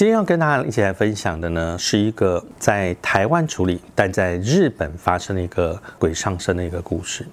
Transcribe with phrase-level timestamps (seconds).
[0.00, 7.26] 今天要跟大家一起来分享的呢，是一个在台湾处理，但在日本发生的一个鬼上身的一个故事。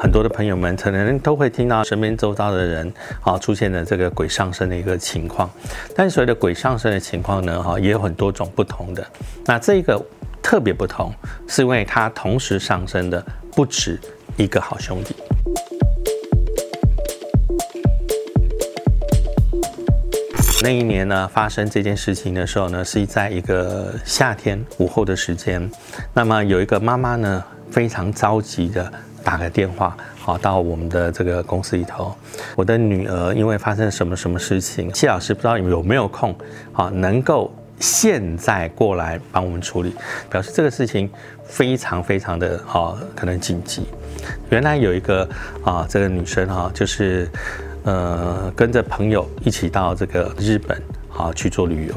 [0.00, 5.50] 很多的朋友们可能都会听到身边周遭的人啊出现了这个鬼上身的一个情况，
[5.96, 9.04] 但是所谓的鬼上身的情况呢，哈也有很多种不同的。
[9.46, 10.00] 那这个
[10.40, 11.12] 特别不同，
[11.48, 13.20] 是因为它同时上升的
[13.50, 13.98] 不止
[14.36, 15.16] 一个好兄弟。
[20.62, 25.68] 那一年呢，发生这件事情的时候呢，是在一个夏天午后的时间。
[26.14, 28.92] 那么有一个妈妈呢，非常着急的
[29.24, 32.14] 打个电话，好到我们的这个公司里头。
[32.54, 36.32] 我的女儿因为发生什么什么事情，谢老师不知道有没有空，
[36.72, 39.92] 好能够现在过来帮我们处理，
[40.30, 41.10] 表示这个事情
[41.42, 43.82] 非常非常的好，可能紧急。
[44.48, 45.28] 原来有一个
[45.64, 47.28] 啊，这个女生哈，就是。
[47.84, 50.80] 呃，跟着朋友一起到这个日本
[51.16, 51.94] 啊去做旅游，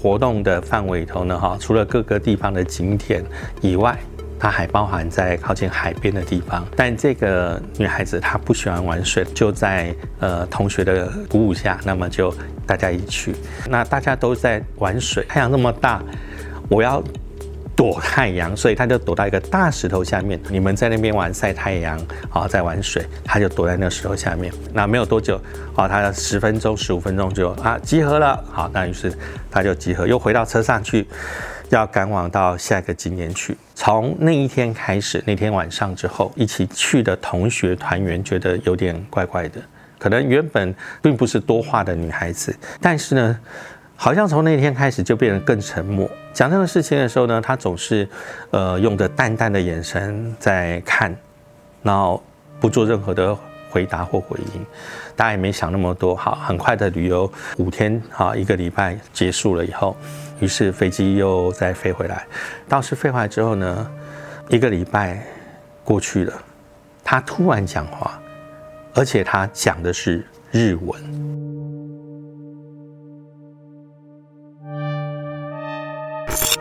[0.00, 3.24] 活动的范围里头呢，哈，除了各个地方的景点
[3.60, 3.98] 以外，
[4.38, 6.64] 它还包含在靠近海边的地方。
[6.76, 12.32] 但这个女孩子她不喜欢玩水，就在呃同学的鼓舞下，那么就
[12.66, 13.34] 大家一起去。
[13.68, 16.02] 那大家都在玩水，太阳那么大，
[16.68, 17.02] 我要。
[17.76, 20.40] 躲太阳，所以他就躲到一个大石头下面。
[20.48, 24.50] 你们在那边玩晒太阳，啊，在玩水，他就躲在那个石头下面。
[24.72, 25.38] 那没有多久，
[25.74, 28.42] 啊，他十分钟、十五分钟就啊集合了。
[28.50, 29.12] 好，那于是
[29.50, 31.06] 他就集合，又回到车上去，
[31.68, 33.54] 要赶往到下一个景点去。
[33.74, 39.60] 从那一天开始，那天晚上之后，一起去的同学团员觉得有点怪怪的，
[39.98, 43.38] 可能原本并不是多话的女孩子，但是呢。
[43.96, 46.08] 好像从那天开始就变得更沉默。
[46.32, 48.06] 讲这个事情的时候呢，他总是，
[48.50, 51.16] 呃，用着淡淡的眼神在看，
[51.82, 52.22] 然后
[52.60, 53.36] 不做任何的
[53.70, 54.66] 回答或回应。
[55.16, 59.96] 大家也没想那么多，好，很快的旅游五天，好，一个礼拜结束了以后，
[60.40, 62.26] 于是飞机又再飞回来。
[62.68, 63.90] 倒是飞回来之后呢，
[64.50, 65.24] 一个礼拜
[65.82, 66.34] 过去了，
[67.02, 68.20] 他突然讲话，
[68.92, 71.45] 而且他讲的是日文。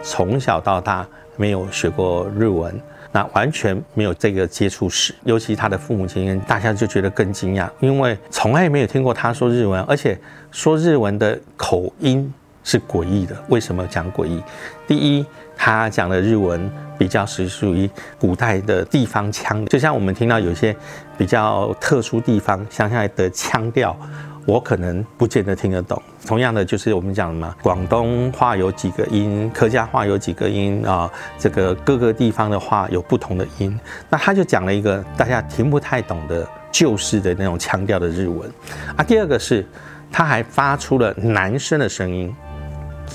[0.05, 1.05] 从小到大
[1.35, 2.79] 没有学过日文，
[3.11, 5.16] 那完全没有这个接触史。
[5.23, 10.17] 尤其他的父母亲，大家就觉得更惊讶，因为从来没有听过他说日文，而且
[10.51, 12.31] 说日文的口音
[12.63, 13.35] 是诡异的。
[13.49, 14.43] 为什么讲诡异？
[14.88, 15.25] 第一，
[15.57, 17.89] 他讲的日文比较是属于
[18.19, 20.73] 古代的地方腔，就像我们听到有些
[21.17, 23.97] 比较特殊地方乡下的腔调。
[24.45, 26.01] 我可能不见得听得懂。
[26.25, 33.78] 同样的，就是我们讲的嘛，广东话有几个音，客家话有几个音啊，这个各个地方的话有不同的音。
[34.09, 38.50] 那他就讲了一个大家听不太懂的旧式的那种腔调的日文
[38.95, 39.03] 啊。
[39.03, 39.66] 第二个是，
[40.11, 42.35] 他还发出了男生的声音，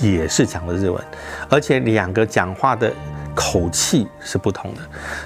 [0.00, 1.00] 也是讲的日文，
[1.48, 2.92] 而且两个讲话的。
[3.34, 4.80] 口气是不同的，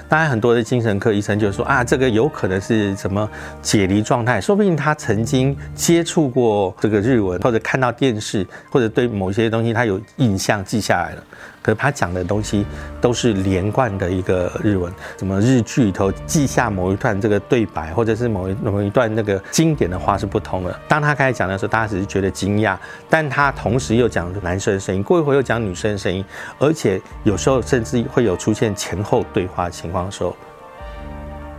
[0.07, 3.29] 当然很多的精神科医生就说啊，这个有可能是什么
[3.61, 11.23] 解离状态，说不定他曾经接触过这个日文，或者看到电视，或者对某些东西他有印象记下来了。
[11.65, 12.63] 可他讲的东西
[13.01, 20.79] 都是连贯的一个日文，什么日剧里头记下某一段这个对白，或者是某一某一段那个经典的话是不同的。
[20.87, 22.77] 当他开始讲的时候，大家只是觉得惊讶，
[23.09, 26.23] 但他同时又讲男生的声音，过一会又讲女生的声音，
[26.59, 30.37] 而且有时候甚至会有出现前后对话情况的时候，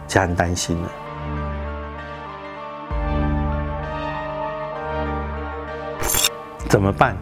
[0.07, 0.89] 家人担心了，
[6.69, 7.17] 怎么办？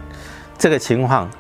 [0.59, 1.31] 这个情况。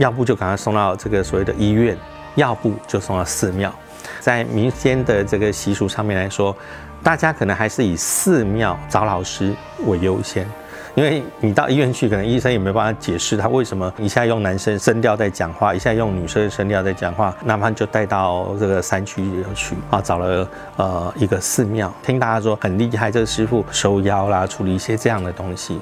[0.00, 1.94] 要不就赶快送到这个所谓的医院，
[2.34, 3.70] 要不就送到寺庙。
[4.18, 6.56] 在民间的这个习俗上面来说，
[7.02, 10.48] 大家可能还是以寺庙找老师为优先，
[10.94, 25.78] 因为你到医院去，可能医生也没办法解释他为什么一下用男生声调在讲话，一下用女生声调在讲话，那么就带到这个山区里头去啊，找了呃一个寺庙，听大家说很厉害，这个师傅收妖啦，处理一些这样的东西。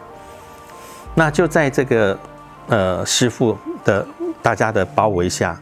[1.14, 2.18] 那就在这个
[2.66, 3.56] 呃师傅。
[3.84, 4.06] 的
[4.42, 5.60] 大家的包围下，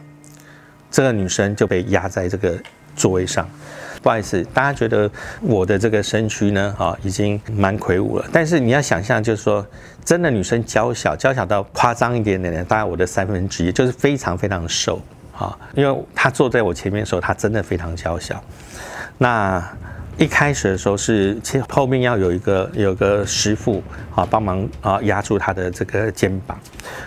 [0.90, 2.56] 这个女生就被压在这个
[2.94, 3.48] 座位上。
[4.02, 8.24] 不好意思，大家觉得我的这个身躯呢，啊，已经蛮魁梧了。
[8.32, 9.66] 但是你要想象，就是说，
[10.04, 15.00] 真的女生娇小，娇小到夸张一点点的，大概我的三分之一，就是非常非常瘦
[15.36, 15.58] 啊。
[15.74, 18.42] 因为她坐在我前面的时候，她真的非常娇小。
[19.18, 19.62] 那。
[20.18, 23.82] 一开始的时候是其实后面要有一个有个师傅
[24.14, 26.58] 啊帮忙啊压住他的这个肩膀，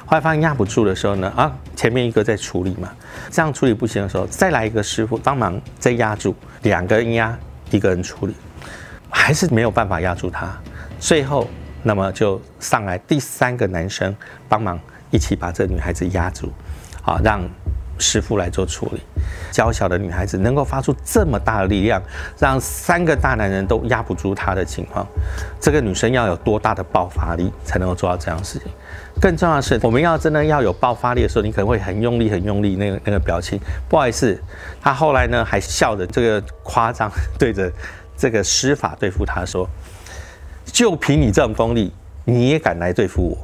[0.06, 2.94] 后来发现压不住的时候呢啊前面一个在处理嘛，
[3.32, 7.36] 这样处理不行的时候再来一个师傅帮忙再压住，两个人压
[7.72, 8.36] 一个人处理，
[9.10, 10.56] 还是没有办法压住他。
[11.00, 11.50] 最后，
[11.82, 14.16] 那么就上来第三个男生
[14.48, 14.80] 帮忙
[15.10, 16.52] 一起把这女孩子压住，
[17.02, 17.42] 好让。
[18.00, 19.02] 师傅来做处理，
[19.52, 22.02] 娇小的女孩子能够发出这么大的力量，
[22.40, 25.06] 让三个大男人都压不住她的情况，
[25.60, 28.72] 这个女生要有多大的爆发力才能够做到这样的事情？
[29.22, 33.60] 更重要的是，我们要真的要有爆发力的时候，你可能会很用力、很用力，那个那个表情。
[33.90, 34.42] 不好意思，
[34.82, 37.70] 他后来呢还笑着这个夸张，对着
[38.16, 39.68] 这个施法对付他说
[40.66, 41.94] ：“就凭你这种功力，
[42.24, 43.38] 你也敢来对付我？”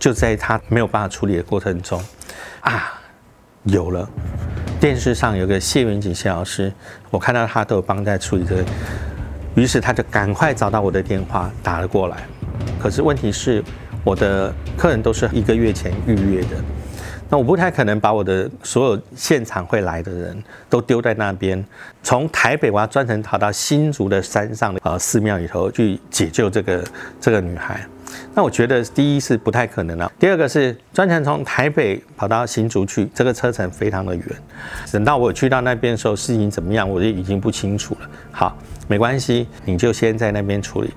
[0.00, 2.02] 就在他没有办法处理的过程中，
[2.62, 2.98] 啊，
[3.64, 4.08] 有了
[4.80, 6.72] 电视上有个谢元锦谢老师，
[7.10, 8.64] 我看到他都有帮在处理这个，
[9.54, 12.16] 于是他就赶快找到我的电话打了过来。
[12.80, 13.62] 可是问题是，
[14.02, 16.56] 我的客人都是一个月前预约的。
[17.28, 21.62] 那我不太可能把我的所有现场会来的人都丢在那边，
[22.02, 26.82] 从台北我要专程跑到新竹的山上的呃寺庙里头去解救这个
[27.20, 27.86] 这个女孩。
[28.34, 34.24] 那我觉得第一是不太可能了，第二个是专程从台北跑到新竹去，这个车程非常的远。
[34.92, 38.08] 等到我去到那边的时候，事情怎么样我就已经不清楚了。
[38.30, 38.56] 好。
[38.88, 40.90] 没关系，你就先在那边处理。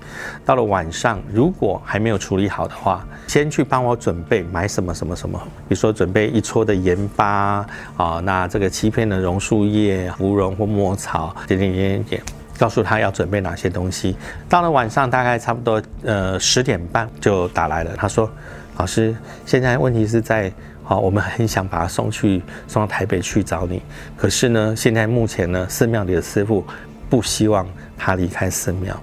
[0.44, 5.40] 到了晚上，如果还没有处理好的话，先去帮我准备买什么什么什么。
[5.70, 7.64] 比如说准备一撮的盐巴
[7.96, 12.24] 啊，那这个七片的榕树叶、芙蓉或墨草，点点点点点，
[12.58, 14.16] 告诉他要准备哪些东西。
[14.48, 17.96] 到了晚上，大概差不多呃十点半就打来了。
[17.96, 18.30] 他说
[18.78, 19.16] ：“老师，
[19.46, 20.52] 现在问题是在，
[20.84, 23.82] 好，我们很想把他送去送到台北去找你，
[24.18, 26.66] 可是呢，现在目前呢，寺庙里的师傅
[27.10, 29.02] 不希望。”他离开寺庙，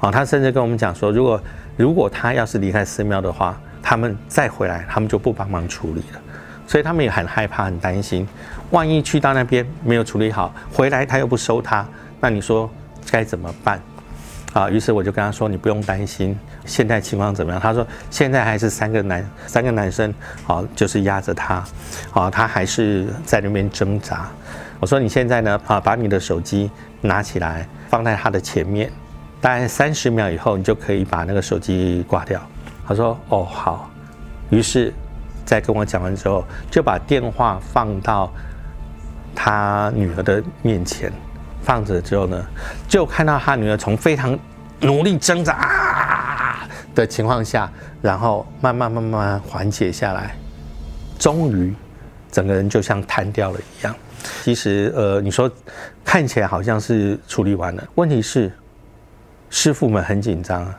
[0.00, 1.38] 哦，他甚至跟我们讲说，如果
[1.76, 6.20] 如果他要是离开寺庙的话，他们再回来，他们就不帮忙处理了。
[6.66, 8.26] 所以他们也很害怕、很担心，
[8.70, 11.86] 万一去到那边没有处理好，回来他又不收他，
[12.20, 12.70] 那你说
[13.10, 13.80] 该怎么办？
[14.52, 17.60] 啊，于是我就跟他说，你不用担心，现在情况怎么样？
[17.60, 20.12] 他说现在还是三个男三个男生，
[20.44, 21.64] 好，就是压着他，
[22.12, 24.28] 啊，他还是在那边挣扎。
[24.80, 26.70] 我说你现在呢，啊，把你的手机
[27.00, 27.66] 拿起来。
[27.90, 28.92] 放在他的前面，
[29.40, 32.38] 大概三十秒以后，你就可以把那个手机挂掉。
[32.86, 33.88] 他说：“哦，好。”
[34.52, 34.92] 于是，
[35.46, 38.30] 在跟我讲完之后，就把电话放到
[39.34, 41.10] 他女儿的面前，
[41.68, 42.46] 放着之后呢，
[42.88, 44.36] 就看到他女儿从非常
[44.80, 47.70] 努力挣扎的情况下，
[48.00, 50.34] 然后慢慢慢慢缓解下来，
[51.18, 51.74] 终于
[52.32, 53.94] 整个人就像瘫掉了一样。
[54.42, 55.50] 其实，呃，你说
[56.02, 58.50] 看起来好像是处理完了，问题是
[59.50, 60.74] 师傅们很紧张啊。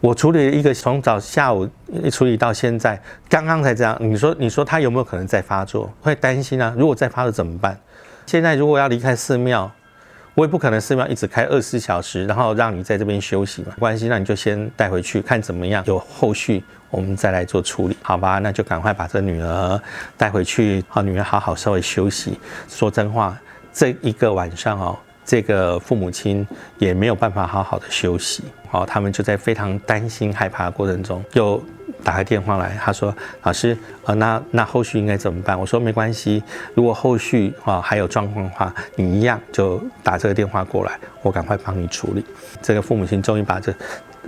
[0.00, 2.98] 我处理一个从早下午一处理到现在，
[3.28, 5.92] 刚刚才这样，你说你说他有没有可能再发作？
[6.00, 7.78] 会担心啊，如果再发作怎么办？
[8.24, 9.70] 现在如果要离开寺庙。
[10.36, 13.68] 我也不可能寺庙一直开二十四小时，然后让你在这边休息嘛？
[13.70, 18.38] 没关系，那你就先带回去看怎么样，有后续我们再来做处理，好吧？
[18.38, 19.80] 那就赶快把这女儿
[20.14, 22.38] 带回去，好，女儿好好稍微休息。
[22.68, 23.34] 说真话，
[23.72, 26.46] 这一个晚上哦，这个父母亲
[26.76, 31.58] 也没有办法好好的休息，好，他们就在非常担心害怕的过程中又。
[32.06, 33.12] 打个电话来，他说
[33.42, 36.40] ：“老师，呃，那那后续应该怎么办？”我说：“没关系，
[36.72, 42.24] 如果后续啊还有状况的话，你一样就打这个电话过来，我赶快帮你处理。”
[42.62, 43.74] 这个父母亲终于把这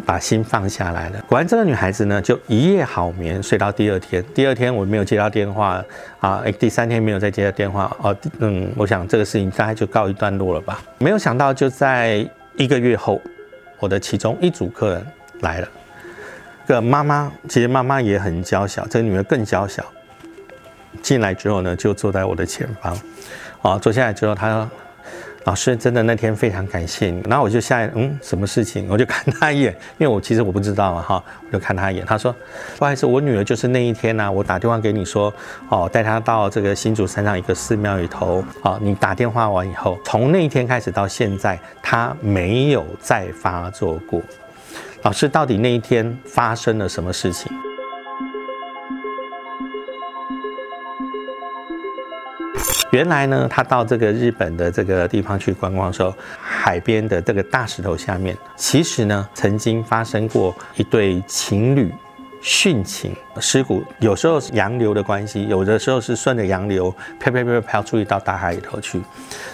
[0.04, 1.25] 把心放下来了。
[1.28, 4.25] 果然，这个女孩子呢就一夜好眠，睡到第二天。
[4.35, 5.80] 第二天我没有接到电话
[6.18, 10.82] 啊，第三天没有再接到电话哦，嗯，我想这个事情大概就告一段落了吧。
[10.99, 13.23] 没有想到，就在一个月后，
[13.78, 15.06] 我的其中一组客人
[15.42, 15.68] 来了。
[16.68, 19.84] 个妈妈，其实妈妈也很娇小，这个女儿更娇小。
[21.02, 22.98] 进来之后呢，就坐在我的前方，
[23.62, 24.68] 啊，坐下来之后，她说
[25.44, 28.88] ：“老师，真的那天非常感谢你。”然后我就下来，嗯，什么事情？
[28.90, 32.04] 我就看她一眼，因为我其实我不知道嘛，哈，我就看她一眼。
[32.06, 32.34] 她说
[32.78, 35.32] ：“不好意思，我女儿就是那一天呢，我打电话给你说，
[35.68, 44.20] 哦，带她到这个新竹山上一个寺庙里头，啊，你打电话完以后，从那一天开始到现在，她没有再发作过。”
[45.02, 47.50] 老师，到底那一天发生了什么事情？
[52.90, 61.93] 原来呢，他到这个日本的这个地方去观光的时候，海边的这个大石头下面，其实呢，曾经发生过一对情侣
[62.43, 66.90] 殉情，尸骨有时候是洋流的关系，有的时候是顺着洋流
[67.21, 69.00] 飘飘飘飘飘出去到大海里头去，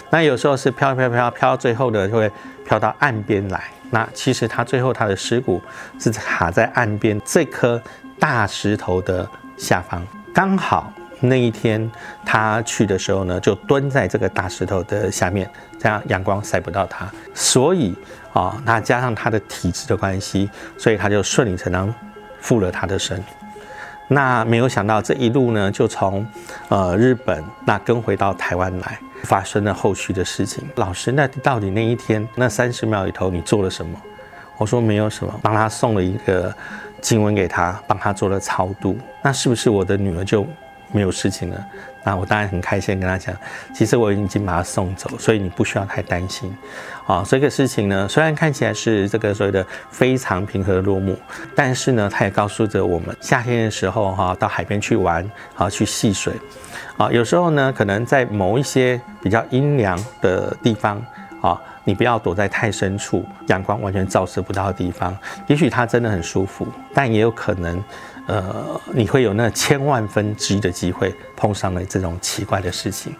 [0.09, 2.31] 那有时候是飘飘飘飘到，最后呢就会
[2.65, 3.61] 飘到岸边来。
[3.91, 5.61] 那其实他最后他的尸骨
[5.99, 7.81] 是卡在岸边这颗
[8.19, 9.27] 大石头的
[9.57, 11.89] 下方，刚好那一天
[12.25, 15.49] 他去的时候呢，就蹲在这个大石头的下面，
[15.79, 17.07] 这样阳光晒不到他。
[17.33, 17.95] 所以
[18.33, 21.93] 啊，那加上他的体质的关系，所以他就顺理成章
[22.41, 23.23] 附了他的身。
[24.07, 26.25] 那没有想到这一路呢，就从
[26.69, 30.63] 呃日本那跟回到台湾来，发生了后续的事情。
[30.75, 33.99] 老师，那到底那一天那三十秒里头你做了什么？
[34.57, 36.53] 我说没有什么，帮他送了一个
[37.01, 38.97] 经文给他，帮他做了超度。
[39.21, 40.45] 那是不是我的女儿就
[40.95, 41.65] 没有事情了？
[42.05, 43.35] 那我当然很开心，跟他讲，
[43.73, 46.55] 其实我已经把他送走，所以你不需要太担心。
[47.05, 51.17] 啊，这个事情呢，虽然看起来是这个所谓的非常平和的落幕，
[51.53, 56.31] 但是呢，他也告诉着我们，夏天的时候哈，到海边去玩，啊，去戏水，
[56.95, 61.03] 啊，有时候呢，可能在某一些比较阴凉的地方，
[61.41, 67.83] 啊，你不要躲在太深处，阳光完全照射不到的地方，也许它真的很舒服，但也有可能。
[68.27, 73.15] 呃，你会有那千万分之一的机会碰上了这种奇怪的事情。